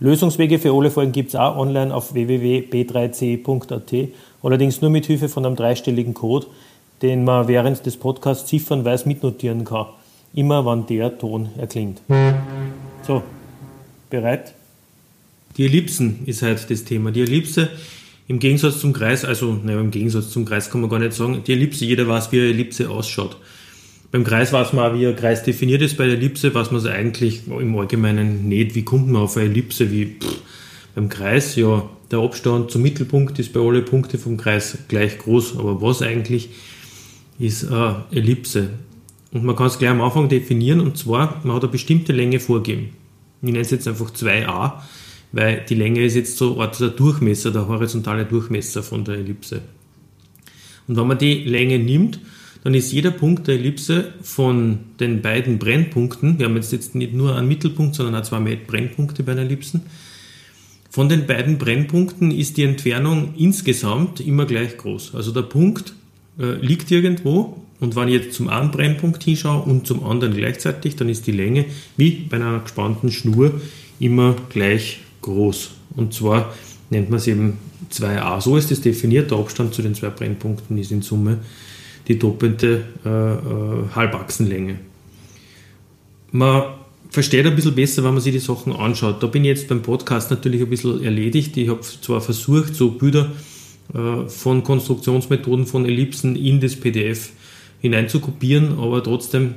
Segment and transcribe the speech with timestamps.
[0.00, 4.08] Lösungswege für alle Folgen gibt es auch online auf www.b3c.at,
[4.42, 6.46] allerdings nur mit Hilfe von einem dreistelligen Code,
[7.02, 9.86] den man während des Podcasts ziffernweise mitnotieren kann.
[10.32, 12.00] Immer wann der Ton erklingt.
[13.06, 13.22] So,
[14.08, 14.54] bereit?
[15.58, 17.10] Die Ellipsen ist halt das Thema.
[17.10, 17.68] Die Ellipse
[18.26, 21.42] im Gegensatz zum Kreis, also naja, im Gegensatz zum Kreis kann man gar nicht sagen,
[21.46, 23.36] die Ellipse, jeder weiß, wie eine Ellipse ausschaut.
[24.12, 25.96] Beim Kreis weiß man auch, wie ein Kreis definiert ist.
[25.96, 28.74] Bei der Ellipse weiß man es eigentlich im Allgemeinen nicht.
[28.74, 29.92] Wie kommt man auf eine Ellipse?
[29.92, 30.40] Wie pff,
[30.94, 35.56] beim Kreis, ja, der Abstand zum Mittelpunkt ist bei allen Punkten vom Kreis gleich groß.
[35.58, 36.50] Aber was eigentlich
[37.38, 38.70] ist eine Ellipse?
[39.32, 40.80] Und man kann es gleich am Anfang definieren.
[40.80, 42.90] Und zwar, man hat eine bestimmte Länge vorgegeben.
[43.42, 44.72] Ich nenne es jetzt einfach 2a,
[45.30, 49.62] weil die Länge ist jetzt so Art der Durchmesser, der horizontale Durchmesser von der Ellipse.
[50.88, 52.18] Und wenn man die Länge nimmt,
[52.62, 57.36] dann ist jeder Punkt der Ellipse von den beiden Brennpunkten, wir haben jetzt, nicht nur
[57.36, 59.82] einen Mittelpunkt, sondern auch zwei Brennpunkte bei den Ellipsen,
[60.90, 65.14] von den beiden Brennpunkten ist die Entfernung insgesamt immer gleich groß.
[65.14, 65.94] Also der Punkt
[66.38, 70.96] äh, liegt irgendwo und wenn ich jetzt zum einen Brennpunkt hinschaue und zum anderen gleichzeitig,
[70.96, 71.64] dann ist die Länge
[71.96, 73.60] wie bei einer gespannten Schnur
[73.98, 75.70] immer gleich groß.
[75.96, 76.54] Und zwar
[76.90, 77.58] nennt man es eben
[77.90, 78.40] 2a.
[78.40, 79.30] So ist es definiert.
[79.30, 81.38] Der Abstand zu den zwei Brennpunkten ist in Summe
[82.10, 84.80] die doppelte äh, äh, Halbachsenlänge.
[86.32, 86.62] Man
[87.08, 89.22] versteht ein bisschen besser, wenn man sich die Sachen anschaut.
[89.22, 91.56] Da bin ich jetzt beim Podcast natürlich ein bisschen erledigt.
[91.56, 93.30] Ich habe zwar versucht, so Bilder
[93.94, 97.30] äh, von Konstruktionsmethoden von Ellipsen in das PDF
[97.80, 99.54] hinein zu kopieren, aber trotzdem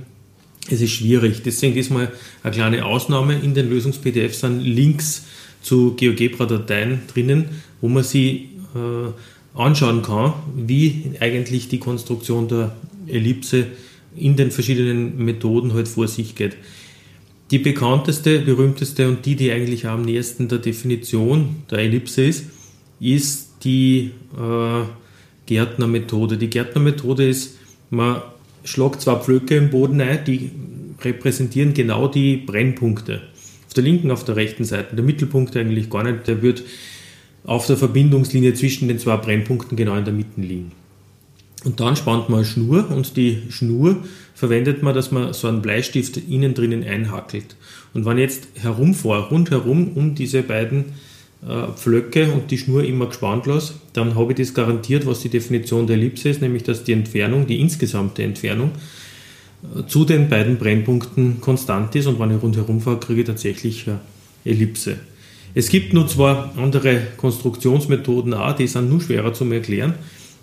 [0.70, 1.42] es ist schwierig.
[1.44, 2.12] Deswegen diesmal
[2.44, 3.40] eine kleine Ausnahme.
[3.40, 5.26] In den Lösungs-PDFs sind Links
[5.64, 7.46] zu GeoGebra-Dateien drinnen,
[7.82, 9.10] wo man sie äh,
[9.54, 12.76] anschauen kann, wie eigentlich die Konstruktion der
[13.08, 13.68] Ellipse
[14.16, 16.56] in den verschiedenen Methoden halt vor sich geht.
[17.52, 22.46] Die bekannteste, berühmteste und die, die eigentlich am nächsten der Definition der Ellipse ist,
[23.00, 24.84] ist die äh,
[25.46, 26.38] Gärtner-Methode.
[26.38, 27.58] Die Gärtner-Methode ist,
[27.90, 28.22] man
[28.64, 30.52] schlagt zwei Pflöcke im Boden ein, die
[31.02, 33.22] repräsentieren genau die Brennpunkte.
[33.68, 34.96] Auf der linken, auf der rechten Seite.
[34.96, 36.64] Der Mittelpunkt eigentlich gar nicht, der wird
[37.46, 40.72] auf der Verbindungslinie zwischen den zwei Brennpunkten genau in der Mitte liegen.
[41.64, 43.98] Und dann spannt man eine Schnur und die Schnur
[44.36, 47.56] verwendet man, dass man so einen Bleistift innen drinnen einhackelt.
[47.94, 50.86] Und wenn ich jetzt herumfahre, rundherum um diese beiden
[51.48, 55.30] äh, Pflöcke und die Schnur immer gespannt lasse, dann habe ich das garantiert, was die
[55.30, 58.72] Definition der Ellipse ist, nämlich dass die Entfernung, die insgesamte Entfernung
[59.64, 63.88] äh, zu den beiden Brennpunkten konstant ist und wenn ich rundherum fahre, kriege ich tatsächlich
[63.88, 64.00] eine
[64.44, 64.98] Ellipse.
[65.56, 69.94] Es gibt nur zwei andere Konstruktionsmethoden auch, die sind nur schwerer zu erklären.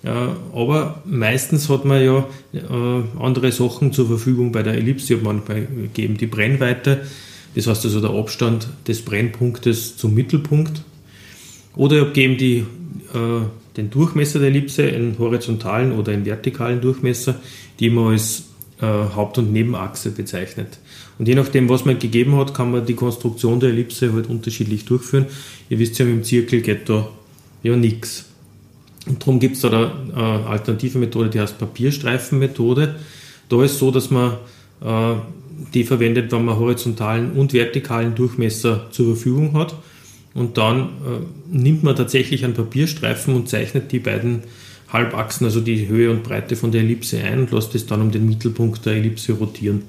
[0.02, 5.14] Aber meistens hat man ja äh, andere Sachen zur Verfügung bei der Ellipse.
[5.14, 7.02] Habe manchmal gegeben die Brennweite,
[7.54, 10.82] das heißt also der Abstand des Brennpunktes zum Mittelpunkt.
[11.76, 12.66] Oder ich habe die, äh,
[13.76, 17.34] den Durchmesser der Ellipse, einen horizontalen oder einen vertikalen Durchmesser,
[17.78, 18.44] die man als
[18.80, 20.78] äh, Haupt- und Nebenachse bezeichnet.
[21.18, 24.84] Und je nachdem, was man gegeben hat, kann man die Konstruktion der Ellipse halt unterschiedlich
[24.84, 25.26] durchführen.
[25.68, 27.08] Ihr wisst ja, mit dem Zirkel geht da
[27.62, 28.26] ja nichts.
[29.06, 32.96] Und darum gibt es da eine äh, alternative Methode, die heißt Papierstreifenmethode.
[33.48, 34.34] Da ist so, dass man
[34.82, 35.14] äh,
[35.74, 39.74] die verwendet, wenn man horizontalen und vertikalen Durchmesser zur Verfügung hat.
[40.34, 40.86] Und dann äh,
[41.50, 44.44] nimmt man tatsächlich einen Papierstreifen und zeichnet die beiden
[44.92, 48.10] Halbachsen, also die Höhe und Breite von der Ellipse ein und lässt es dann um
[48.10, 49.82] den Mittelpunkt der Ellipse rotieren.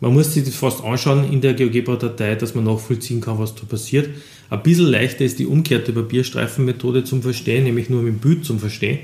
[0.00, 3.62] Man muss sich das fast anschauen in der GeoGebra-Datei, dass man nachvollziehen kann, was da
[3.62, 4.10] passiert.
[4.50, 8.58] Ein bisschen leichter ist die umkehrte Papierstreifenmethode zum Verstehen, nämlich nur mit dem Bild zum
[8.58, 8.98] Verstehen.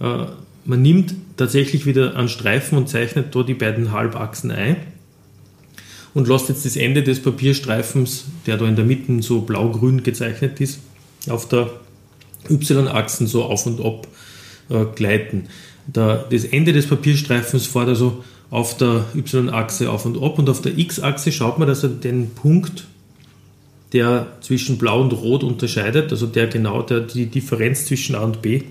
[0.00, 0.26] Äh,
[0.66, 4.76] man nimmt tatsächlich wieder einen Streifen und zeichnet da die beiden Halbachsen ein
[6.12, 10.60] und lässt jetzt das Ende des Papierstreifens, der da in der Mitte so blau-grün gezeichnet
[10.60, 10.80] ist,
[11.28, 11.70] auf der
[12.50, 14.06] Y-Achsen so auf und ab
[14.68, 15.48] äh, gleiten.
[15.92, 20.78] das Ende des Papierstreifens fährt also auf der y-Achse auf und ab und auf der
[20.78, 22.86] x-Achse schaut man, dass er den Punkt,
[23.92, 28.42] der zwischen blau und rot unterscheidet, also der genau der, die Differenz zwischen A und
[28.42, 28.62] B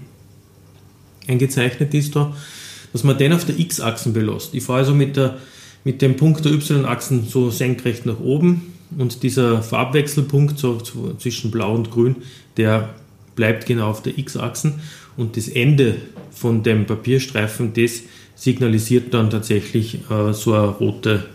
[1.27, 2.35] eingezeichnet ist da,
[2.93, 4.53] dass man den auf der x-Achse belässt.
[4.53, 5.37] Ich fahre also mit, der,
[5.83, 10.79] mit dem Punkt der y-Achsen so senkrecht nach oben und dieser Farbwechselpunkt so
[11.17, 12.17] zwischen Blau und Grün,
[12.57, 12.93] der
[13.35, 14.73] bleibt genau auf der X-Achse
[15.17, 15.95] und das Ende
[16.31, 18.01] von dem Papierstreifen, das
[18.35, 21.25] signalisiert dann tatsächlich äh, so, eine rote,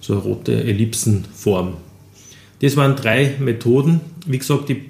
[0.00, 1.76] so eine rote Ellipsenform.
[2.60, 4.00] Das waren drei Methoden.
[4.26, 4.82] Wie gesagt, die,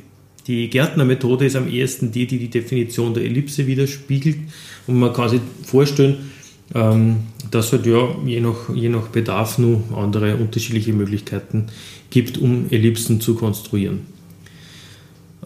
[0.47, 4.39] die Gärtner-Methode ist am ehesten die, die die Definition der Ellipse widerspiegelt.
[4.87, 6.33] Und man kann sich vorstellen,
[6.75, 7.19] ähm,
[7.51, 11.67] dass halt ja je nach, je nach Bedarf nur andere unterschiedliche Möglichkeiten
[12.11, 14.01] gibt, um Ellipsen zu konstruieren.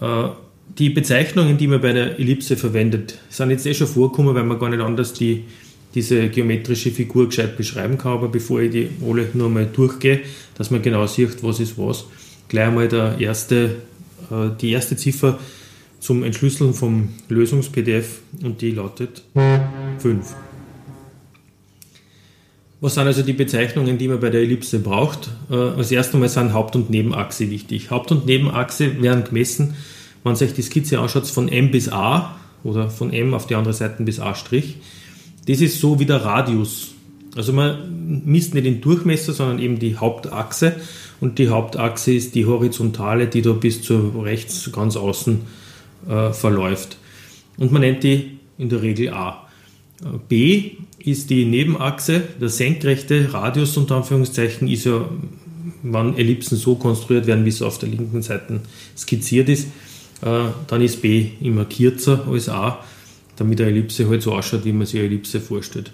[0.00, 0.28] Äh,
[0.78, 4.58] die Bezeichnungen, die man bei der Ellipse verwendet, sind jetzt eh schon vorgekommen, weil man
[4.58, 5.44] gar nicht anders die,
[5.94, 8.12] diese geometrische Figur gescheit beschreiben kann.
[8.12, 10.20] Aber bevor ich die alle nur mal durchgehe,
[10.56, 12.06] dass man genau sieht, was ist was,
[12.48, 13.76] gleich einmal der erste,
[14.30, 15.38] äh, die erste Ziffer
[15.98, 19.22] zum Entschlüsseln vom Lösungs-PDF und die lautet
[19.98, 20.34] 5.
[22.80, 25.30] Was sind also die Bezeichnungen, die man bei der Ellipse braucht?
[25.50, 27.90] Äh, als erstes Mal sind Haupt- und Nebenachse wichtig.
[27.90, 29.74] Haupt- und Nebenachse werden gemessen,
[30.26, 32.34] wenn man sich die Skizze anschaut, von M bis A
[32.64, 34.34] oder von M auf die andere Seite bis A'.
[35.46, 36.94] Das ist so wie der Radius.
[37.36, 40.74] Also man misst nicht den Durchmesser, sondern eben die Hauptachse.
[41.20, 45.42] Und die Hauptachse ist die horizontale, die da bis zu rechts ganz außen
[46.08, 46.98] äh, verläuft.
[47.56, 49.46] Und man nennt die in der Regel A.
[50.28, 55.08] B ist die Nebenachse, der senkrechte Radius unter Anführungszeichen ist ja,
[55.84, 58.60] wann Ellipsen so konstruiert werden, wie es auf der linken Seite
[58.96, 59.68] skizziert ist,
[60.20, 62.84] dann ist B immer kürzer als A,
[63.36, 65.92] damit eine Ellipse halt so ausschaut, wie man sich eine Ellipse vorstellt.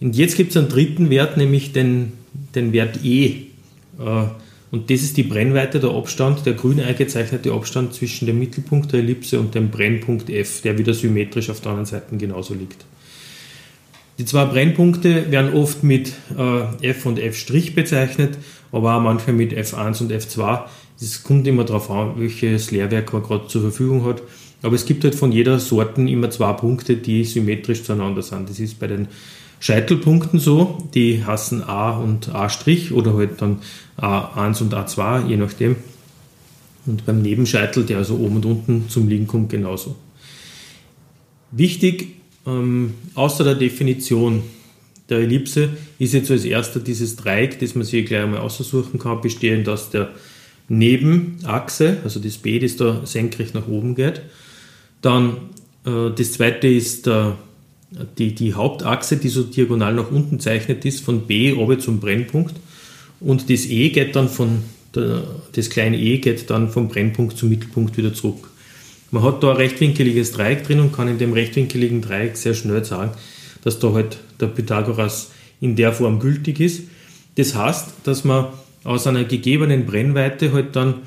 [0.00, 2.12] Und jetzt gibt es einen dritten Wert, nämlich den,
[2.54, 3.46] den Wert E.
[3.98, 4.24] Äh,
[4.72, 9.00] und das ist die Brennweite, der Abstand, der grün eingezeichnete Abstand zwischen dem Mittelpunkt der
[9.00, 12.84] Ellipse und dem Brennpunkt F, der wieder symmetrisch auf der anderen Seite genauso liegt.
[14.18, 18.38] Die zwei Brennpunkte werden oft mit äh, F und F' bezeichnet,
[18.72, 20.62] aber auch manchmal mit F1 und F2.
[21.02, 24.22] Es kommt immer darauf an, welches Lehrwerk man gerade zur Verfügung hat.
[24.62, 28.48] Aber es gibt halt von jeder Sorte immer zwei Punkte, die symmetrisch zueinander sind.
[28.48, 29.08] Das ist bei den
[29.58, 32.48] Scheitelpunkten so, die hassen A und A'
[32.92, 33.58] oder halt dann
[33.98, 35.76] A1 und A2, je nachdem.
[36.86, 39.96] Und beim Nebenscheitel, der also oben und unten zum Liegen kommt, genauso.
[41.50, 42.16] Wichtig
[42.46, 44.42] ähm, außer der Definition
[45.08, 49.20] der Ellipse ist jetzt als erster dieses Dreieck, das man sich gleich einmal aussuchen kann,
[49.20, 50.10] bestehend aus der
[50.68, 54.22] Nebenachse, also das B, das da senkrecht nach oben geht.
[55.00, 55.36] Dann
[55.84, 57.36] äh, das zweite ist der,
[58.18, 62.54] die, die Hauptachse, die so diagonal nach unten zeichnet ist, von B oben zum Brennpunkt.
[63.20, 64.62] Und das E geht dann von,
[64.94, 65.22] der,
[65.52, 68.50] das kleine E geht dann vom Brennpunkt zum Mittelpunkt wieder zurück.
[69.10, 72.84] Man hat da ein rechtwinkeliges Dreieck drin und kann in dem rechtwinkeligen Dreieck sehr schnell
[72.84, 73.12] sagen,
[73.62, 75.30] dass da halt der Pythagoras
[75.60, 76.84] in der Form gültig ist.
[77.36, 78.46] Das heißt, dass man
[78.84, 81.02] aus einer gegebenen Brennweite halt dann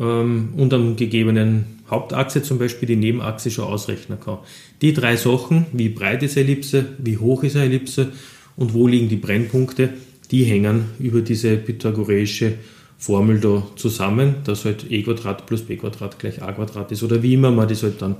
[0.00, 4.38] ähm, und einem gegebenen Hauptachse zum Beispiel die Nebenachse schon ausrechnen kann.
[4.82, 8.12] Die drei Sachen, wie breit ist eine Ellipse, wie hoch ist eine Ellipse
[8.56, 9.90] und wo liegen die Brennpunkte,
[10.30, 12.54] die hängen über diese pythagoreische
[12.98, 17.22] Formel da zusammen, dass halt e Quadrat plus b Quadrat gleich a Quadrat ist oder
[17.22, 18.16] wie immer man das halt dann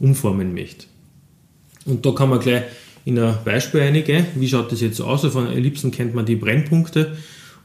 [0.00, 0.86] umformen möchte.
[1.84, 2.64] Und da kann man gleich
[3.04, 4.26] in ein Beispiel eingehen.
[4.34, 5.24] Wie schaut das jetzt aus?
[5.36, 7.16] Einer Ellipsen kennt man die Brennpunkte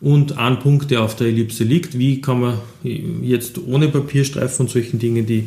[0.01, 1.97] und ein Punkt, der auf der Ellipse liegt.
[1.97, 5.45] Wie kann man jetzt ohne Papierstreifen und solchen Dingen die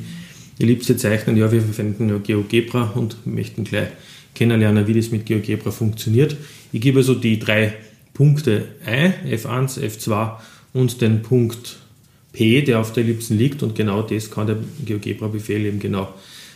[0.59, 1.37] Ellipse zeichnen?
[1.37, 3.89] Ja, wir verwenden ja GeoGebra und möchten gleich
[4.35, 6.37] kennenlernen, wie das mit GeoGebra funktioniert.
[6.73, 7.75] Ich gebe also die drei
[8.15, 10.33] Punkte ein, F1, F2
[10.73, 11.79] und den Punkt
[12.33, 13.63] P, der auf der Ellipse liegt.
[13.63, 16.13] Und genau das kann der GeoGebra-Befehl eben genau,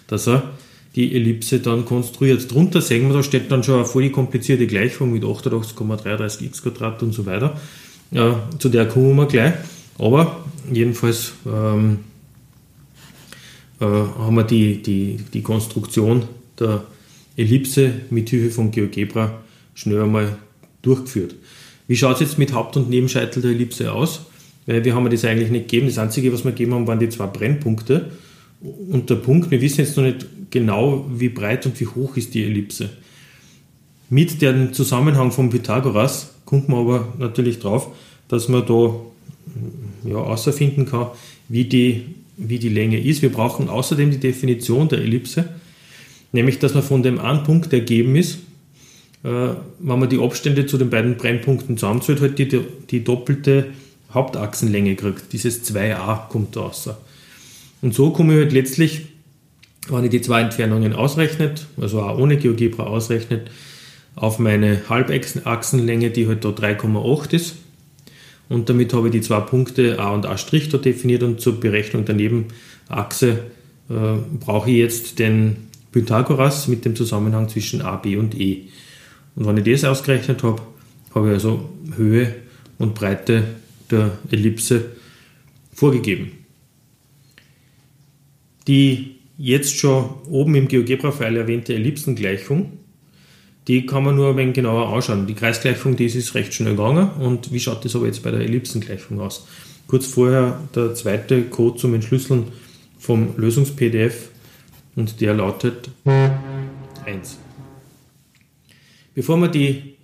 [0.07, 0.51] dass er
[0.97, 2.53] die Ellipse dann konstruiert.
[2.53, 7.13] Drunter sehen wir, da steht dann schon eine voll komplizierte Gleichung mit 88,33x Quadrat und
[7.13, 7.57] so weiter.
[8.11, 9.55] Ja, zu der kommen wir gleich.
[9.99, 11.99] Aber jedenfalls ähm,
[13.81, 16.25] äh, haben wir die, die, die Konstruktion
[16.59, 16.85] der
[17.37, 19.41] Ellipse mit Hilfe von GeoGebra
[19.75, 20.39] schnell einmal
[20.83, 21.37] durchgeführt.
[21.87, 24.23] Wie schaut es jetzt mit Haupt- und Nebenscheitel der Ellipse aus?
[24.67, 25.87] Weil wir haben das eigentlich nicht gegeben.
[25.87, 28.11] Das Einzige, was wir gegeben haben, waren die zwei Brennpunkte.
[28.61, 32.35] Und der Punkt, wir wissen jetzt noch nicht genau, wie breit und wie hoch ist
[32.35, 32.91] die Ellipse.
[34.09, 37.89] Mit dem Zusammenhang von Pythagoras kommt man aber natürlich drauf,
[38.29, 38.95] dass man da
[40.05, 41.09] ja, außerfinden kann,
[41.49, 43.23] wie die, wie die Länge ist.
[43.23, 45.49] Wir brauchen außerdem die Definition der Ellipse,
[46.33, 48.39] nämlich dass man von dem einen Punkt, der gegeben ist,
[49.23, 53.67] äh, wenn man die Abstände zu den beiden Brennpunkten zusammenzählt, halt die, die doppelte
[54.13, 55.33] Hauptachsenlänge kriegt.
[55.33, 56.89] Dieses 2a kommt da raus.
[57.83, 59.07] Und so komme ich halt letztlich,
[59.93, 63.51] wenn ich die zwei Entfernungen ausrechnet, also auch ohne GeoGebra ausrechnet,
[64.17, 67.57] auf meine Halbachsenlänge, die halt da 3,8 ist.
[68.49, 70.37] Und damit habe ich die zwei Punkte A und A'
[70.71, 73.45] dort definiert und zur Berechnung der Nebenachse
[73.89, 73.95] äh,
[74.41, 78.69] brauche ich jetzt den Pythagoras mit dem Zusammenhang zwischen A, B und E.
[79.37, 80.61] Und wenn ich das ausgerechnet habe,
[81.15, 82.35] habe ich also Höhe
[82.79, 83.45] und Breite
[83.91, 84.85] der Ellipse
[85.73, 86.33] vorgegeben.
[88.67, 92.73] Die jetzt schon oben im GeoGebra-File erwähnte Ellipsengleichung,
[93.69, 95.27] die kann man nur ein wenig genauer anschauen.
[95.27, 97.11] Die Kreisgleichung, die ist recht schnell gegangen.
[97.21, 99.47] Und wie schaut das aber jetzt bei der Ellipsengleichung aus?
[99.87, 102.45] Kurz vorher der zweite Code zum Entschlüsseln
[102.99, 104.29] vom Lösungs-PDF
[104.95, 107.39] und der lautet 1.
[109.15, 109.95] Bevor man die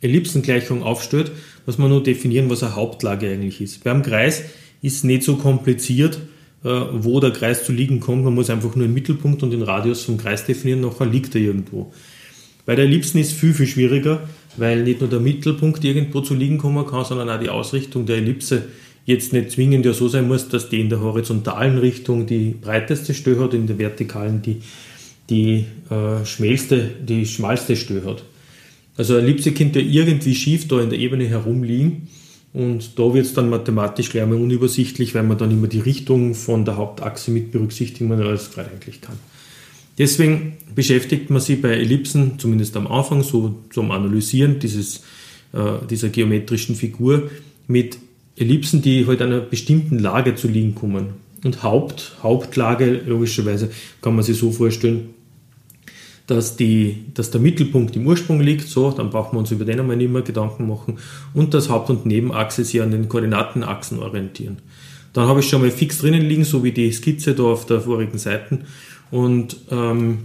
[0.00, 1.32] Ellipsengleichung aufstellt,
[1.66, 3.82] muss man nur definieren, was eine Hauptlage eigentlich ist.
[3.84, 4.42] Beim Kreis
[4.80, 6.18] ist es nicht so kompliziert,
[6.62, 8.24] wo der Kreis zu liegen kommt.
[8.24, 11.40] Man muss einfach nur den Mittelpunkt und den Radius vom Kreis definieren, nachher liegt er
[11.40, 11.92] irgendwo.
[12.66, 16.34] Bei der Ellipsen ist es viel, viel schwieriger, weil nicht nur der Mittelpunkt irgendwo zu
[16.34, 18.64] liegen kommen kann, sondern auch die Ausrichtung der Ellipse
[19.06, 23.14] jetzt nicht zwingend ja so sein muss, dass die in der horizontalen Richtung die breiteste
[23.14, 24.58] Stö hat, in der vertikalen die,
[25.30, 28.22] die äh, schmälste, die schmalste Stö hat.
[28.96, 32.08] Also eine Ellipse könnte ja irgendwie schief da in der Ebene herumliegen
[32.52, 36.34] und da wird es dann mathematisch gleich mal unübersichtlich, weil man dann immer die Richtung
[36.34, 39.16] von der Hauptachse mit berücksichtigen, man alles gerade eigentlich kann.
[39.98, 45.02] Deswegen beschäftigt man sich bei Ellipsen, zumindest am Anfang, so zum Analysieren dieses,
[45.52, 47.30] äh, dieser geometrischen Figur,
[47.68, 47.98] mit
[48.36, 51.10] Ellipsen, die halt einer bestimmten Lage zu liegen kommen.
[51.44, 55.10] Und Haupt, Hauptlage, logischerweise, kann man sich so vorstellen,
[56.30, 59.80] dass, die, dass der Mittelpunkt im Ursprung liegt, so, dann brauchen wir uns über den
[59.80, 60.98] einmal nicht mehr Gedanken machen,
[61.34, 64.58] und dass Haupt- und Nebenachse sich an den Koordinatenachsen orientieren.
[65.12, 67.80] Dann habe ich schon mal fix drinnen liegen, so wie die Skizze da auf der
[67.80, 68.60] vorigen Seite.
[69.10, 70.18] Und ähm,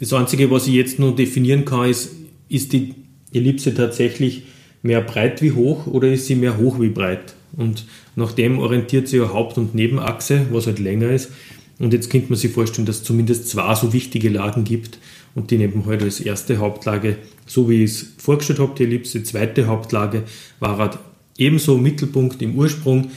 [0.00, 2.10] das Einzige, was ich jetzt nur definieren kann, ist,
[2.48, 2.96] ist die
[3.32, 4.42] Ellipse tatsächlich
[4.82, 7.34] mehr breit wie hoch oder ist sie mehr hoch wie breit?
[7.56, 7.84] Und
[8.16, 11.30] nach dem orientiert sie ja Haupt- und Nebenachse, was halt länger ist.
[11.78, 14.98] Und jetzt könnte man sich vorstellen, dass es zumindest zwei so wichtige Lagen gibt
[15.34, 19.22] und die nehmen halt als erste Hauptlage, so wie ich es vorgestellt habe, die Ellipse,
[19.22, 20.22] zweite Hauptlage
[20.60, 20.98] war halt
[21.36, 23.10] ebenso Mittelpunkt im Ursprung,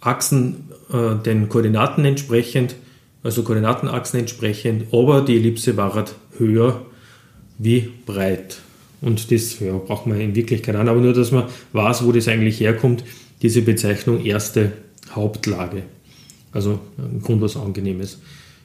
[0.00, 2.74] Achsen äh, den Koordinaten entsprechend,
[3.22, 6.84] also Koordinatenachsen entsprechend, aber die Ellipse war halt höher
[7.58, 8.58] wie breit.
[9.00, 12.28] Und das ja, braucht man in Wirklichkeit an, aber nur, dass man weiß, wo das
[12.28, 13.04] eigentlich herkommt,
[13.42, 14.72] diese Bezeichnung erste
[15.12, 15.82] Hauptlage.
[16.52, 18.20] Also ein Grund, was angenehm ist.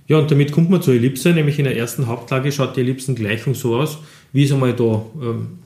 [0.08, 3.56] Ja, und damit kommt man zur Ellipse, nämlich in der ersten Hauptlage schaut die Ellipsengleichung
[3.56, 3.98] so aus,
[4.32, 5.60] wie es einmal da ähm,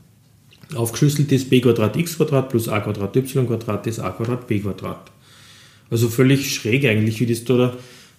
[0.76, 4.10] aufgeschlüsselt ist, b x plus a y ist a
[4.48, 4.62] b.
[5.90, 7.74] Also völlig schräg eigentlich, wie das da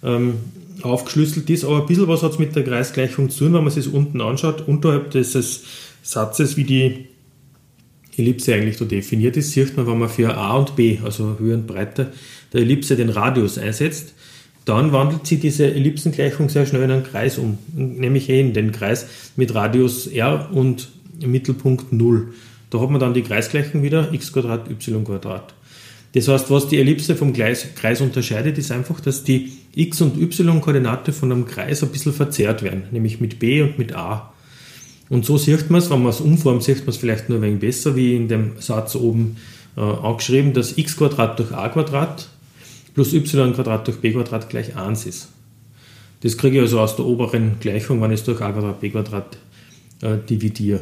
[0.05, 0.35] ähm,
[0.83, 3.75] aufgeschlüsselt ist, aber ein bisschen was hat es mit der Kreisgleichung zu tun, wenn man
[3.75, 5.65] das unten anschaut, unterhalb dieses
[6.03, 7.07] Satzes, wie die
[8.17, 11.55] Ellipse eigentlich da definiert ist, sieht man, wenn man für A und B, also Höhe
[11.55, 12.13] und Breite
[12.53, 14.15] der Ellipse den Radius einsetzt,
[14.65, 18.73] dann wandelt sich diese Ellipsengleichung sehr schnell in einen Kreis um, nämlich eh in den
[18.73, 20.89] Kreis mit Radius r und
[21.21, 22.33] Mittelpunkt 0.
[22.71, 25.55] Da hat man dann die Kreisgleichung wieder, x Quadrat, y Quadrat.
[26.15, 31.13] Das heißt, was die Ellipse vom Kreis unterscheidet, ist einfach, dass die x- und y-Koordinate
[31.13, 34.33] von einem Kreis ein bisschen verzerrt werden, nämlich mit b und mit a.
[35.09, 37.43] Und so sieht man es, wenn man es umformt, sieht man es vielleicht nur ein
[37.43, 39.37] wenig besser, wie in dem Satz oben
[39.77, 42.29] äh, angeschrieben, dass x Quadrat durch a Quadrat
[42.95, 45.29] plus y Quadrat durch b Quadrat gleich 1 ist.
[46.21, 48.91] Das kriege ich also aus der oberen Gleichung, wenn ich es durch a Quadrat b
[48.91, 49.37] Quadrat
[50.03, 50.81] äh, dividiere.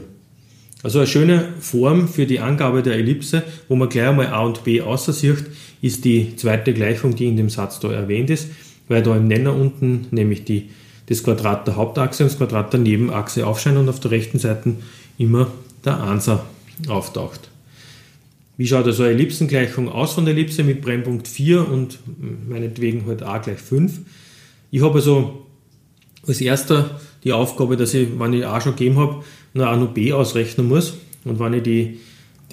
[0.83, 4.65] Also eine schöne Form für die Angabe der Ellipse, wo man gleich einmal a und
[4.65, 5.45] b außersieht,
[5.83, 8.49] ist die zweite Gleichung, die in dem Satz da erwähnt ist,
[8.89, 10.71] weil da im Nenner unten nämlich die,
[11.07, 14.75] das Quadrat der Hauptachse und das Quadrat der Nebenachse aufscheint und auf der rechten Seite
[15.19, 15.49] immer
[15.85, 16.45] der Answer
[16.89, 17.51] auftaucht.
[18.61, 21.99] Wie schaut also eine Ellipsengleichung aus von der Ellipse mit Brennpunkt 4 und
[22.47, 24.01] meinetwegen halt a gleich 5?
[24.71, 25.47] Ich habe also
[26.27, 29.25] als erster die Aufgabe, dass ich, wenn ich a schon gegeben habe,
[29.55, 30.93] nur a nur b ausrechnen muss.
[31.25, 32.01] Und wenn ich die,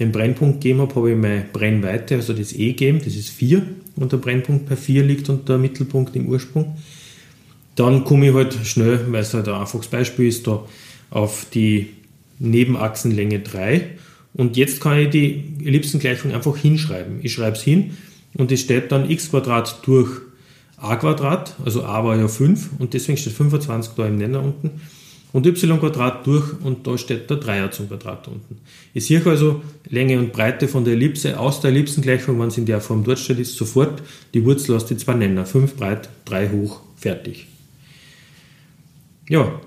[0.00, 3.60] den Brennpunkt gegeben habe, habe ich meine Brennweite, also das e gegeben, das ist 4
[3.96, 6.78] und der Brennpunkt bei 4 liegt und der Mittelpunkt im Ursprung.
[7.76, 10.64] Dann komme ich halt schnell, weil es halt ein einfaches Beispiel ist, da
[11.10, 11.90] auf die
[12.38, 13.90] Nebenachsenlänge 3
[14.34, 17.20] und jetzt kann ich die Ellipsengleichung einfach hinschreiben.
[17.22, 17.96] Ich schreibe es hin
[18.34, 20.10] und es steht dann x durch
[20.76, 20.94] a
[21.64, 24.80] also a war ja 5 und deswegen steht 25 da im Nenner unten
[25.32, 25.80] und y
[26.24, 28.58] durch und da steht der Dreier zum Quadrat unten.
[28.94, 32.66] Ich sehe also Länge und Breite von der Ellipse aus der Ellipsengleichung, wenn es in
[32.66, 34.02] der Form dort steht, ist sofort
[34.34, 35.44] die Wurzel aus den zwei Nenner.
[35.44, 37.46] 5 breit, 3 hoch, fertig.
[39.28, 39.60] Ja,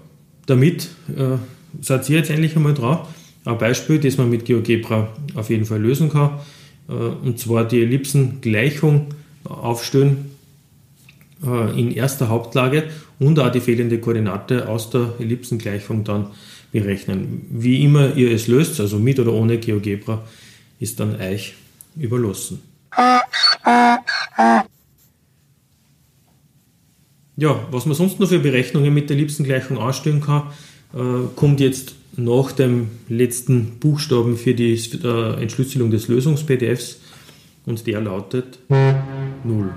[0.47, 1.37] damit äh,
[1.79, 2.99] seid ihr jetzt endlich einmal dran.
[3.45, 6.39] Ein Beispiel, das man mit GeoGebra auf jeden Fall lösen kann,
[6.87, 9.07] äh, und zwar die Ellipsengleichung
[9.43, 10.31] aufstellen
[11.43, 12.83] äh, in erster Hauptlage
[13.19, 16.27] und auch die fehlende Koordinate aus der Ellipsengleichung dann
[16.71, 17.47] berechnen.
[17.49, 20.23] Wie immer ihr es löst, also mit oder ohne GeoGebra,
[20.79, 21.53] ist dann euch
[21.97, 22.61] überlassen.
[27.37, 30.43] Ja, was man sonst noch für Berechnungen mit der Ellipsengleichung anstellen kann,
[30.93, 36.99] äh, kommt jetzt nach dem letzten Buchstaben für die äh, Entschlüsselung des Lösungs-PDFs
[37.65, 39.71] und der lautet 0.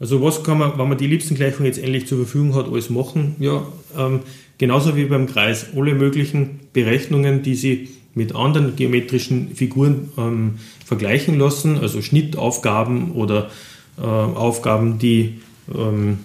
[0.00, 3.36] Also was kann man, wenn man die Ellipsengleichung jetzt endlich zur Verfügung hat, alles machen?
[3.38, 3.66] Ja,
[3.96, 4.20] ähm,
[4.58, 5.68] genauso wie beim Kreis.
[5.74, 10.54] Alle möglichen Berechnungen, die Sie mit anderen geometrischen Figuren ähm,
[10.84, 13.50] vergleichen lassen, also Schnittaufgaben oder
[13.98, 15.40] äh, Aufgaben, die
[15.74, 16.18] ähm,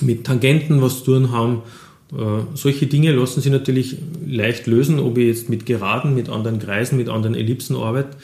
[0.00, 1.62] mit Tangenten was zu tun haben.
[2.16, 6.58] Äh, solche Dinge lassen sich natürlich leicht lösen, ob ich jetzt mit Geraden, mit anderen
[6.58, 8.16] Kreisen, mit anderen Ellipsen arbeite.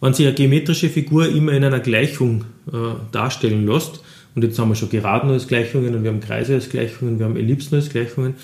[0.00, 2.76] Wenn sich eine geometrische Figur immer in einer Gleichung äh,
[3.12, 4.00] darstellen lässt,
[4.34, 7.24] und jetzt haben wir schon Geraden als Gleichungen und wir haben Kreise als Gleichungen, wir
[7.24, 8.34] haben Ellipsen als Gleichungen,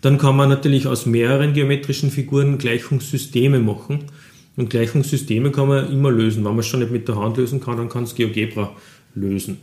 [0.00, 4.04] dann kann man natürlich aus mehreren geometrischen Figuren Gleichungssysteme machen.
[4.56, 6.44] Und Gleichungssysteme kann man immer lösen.
[6.44, 8.70] Wenn man es schon nicht mit der Hand lösen kann, dann kann es GeoGebra
[9.14, 9.58] lösen.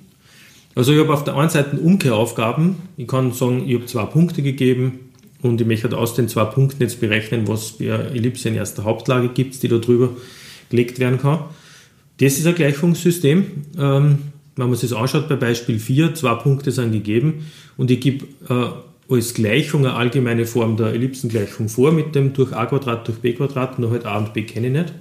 [0.76, 2.76] Also ich habe auf der einen Seite Umkehraufgaben.
[2.98, 5.12] Ich kann sagen, ich habe zwei Punkte gegeben
[5.42, 8.84] und ich möchte aus den zwei Punkten jetzt berechnen, was für eine Ellipse in erster
[8.84, 10.10] Hauptlage gibt, die da drüber
[10.70, 11.40] gelegt werden kann.
[12.20, 13.46] Das ist ein Gleichungssystem.
[13.78, 14.18] Ähm,
[14.56, 17.46] wenn man sich das anschaut, bei Beispiel 4, zwei Punkte sind gegeben
[17.78, 22.54] und ich gebe äh, als Gleichung eine allgemeine Form der Ellipsengleichung vor mit dem durch
[22.54, 24.94] a Quadrat durch b Quadrat, nur halt a und b kenne ich nicht.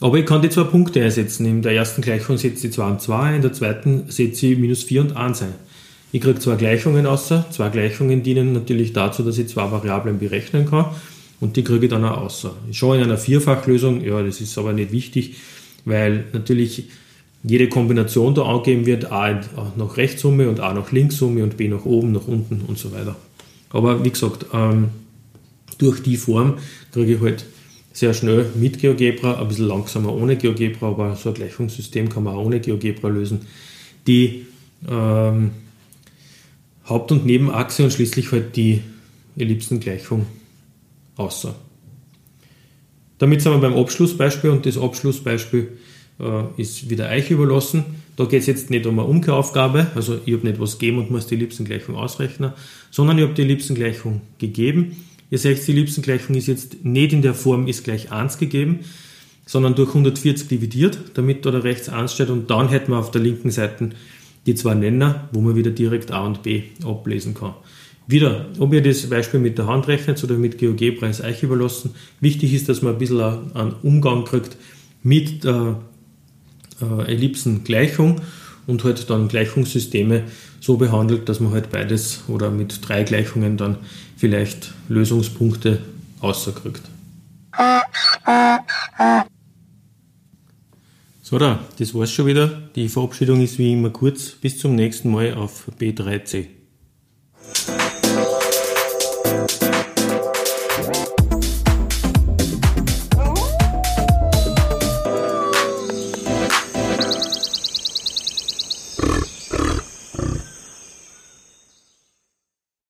[0.00, 1.44] Aber ich kann die zwei Punkte einsetzen.
[1.46, 4.58] In der ersten Gleichung setze ich 2 und 2 ein, in der zweiten setze ich
[4.58, 5.54] minus 4 und 1 ein.
[6.12, 7.46] Ich kriege zwei Gleichungen außer.
[7.50, 10.86] Zwei Gleichungen dienen natürlich dazu, dass ich zwei Variablen berechnen kann
[11.40, 12.54] und die kriege ich dann auch außer.
[12.72, 15.36] Schon in einer Vierfachlösung, ja, das ist aber nicht wichtig,
[15.84, 16.84] weil natürlich
[17.42, 19.40] jede Kombination da angegeben wird, A
[19.76, 23.16] nach Rechtssumme und A nach Linkssumme und B nach oben, nach unten und so weiter.
[23.70, 24.88] Aber wie gesagt, ähm,
[25.78, 26.58] durch die Form
[26.92, 27.46] kriege ich halt
[27.92, 32.34] sehr schnell mit GeoGebra, ein bisschen langsamer ohne GeoGebra, aber so ein Gleichungssystem kann man
[32.34, 33.46] auch ohne GeoGebra lösen.
[34.06, 34.46] Die
[34.88, 35.50] ähm,
[36.86, 38.82] Haupt- und Nebenachse und schließlich halt die
[39.36, 40.26] Ellipsengleichung
[41.16, 41.54] außer.
[43.18, 45.78] Damit sind wir beim Abschlussbeispiel und das Abschlussbeispiel
[46.18, 47.84] äh, ist wieder euch überlassen.
[48.16, 51.10] Da geht es jetzt nicht um eine Umkehraufgabe, also ich habe nicht was gegeben und
[51.10, 52.52] muss die Ellipsengleichung ausrechnen,
[52.90, 54.96] sondern ich habe die Ellipsengleichung gegeben
[55.30, 58.80] Ihr seht, die Ellipsengleichung ist jetzt nicht in der Form ist gleich 1 gegeben,
[59.46, 63.20] sondern durch 140 dividiert, damit da rechts 1 steht und dann hätten wir auf der
[63.20, 63.90] linken Seite
[64.46, 67.54] die zwei Nenner, wo man wieder direkt A und B ablesen kann.
[68.06, 71.94] Wieder, ob ihr das Beispiel mit der Hand rechnet oder mit GeoGebra ist euch überlassen.
[72.20, 74.56] Wichtig ist, dass man ein bisschen einen Umgang kriegt
[75.02, 75.80] mit der
[76.80, 78.20] äh, Ellipsengleichung
[78.70, 80.22] und halt dann Gleichungssysteme
[80.60, 83.78] so behandelt, dass man halt beides oder mit drei Gleichungen dann
[84.16, 85.80] vielleicht Lösungspunkte
[86.20, 86.82] außerkriegt.
[91.22, 92.48] So, da, das war's schon wieder.
[92.74, 94.30] Die Verabschiedung ist wie immer kurz.
[94.30, 96.46] Bis zum nächsten Mal auf B3C.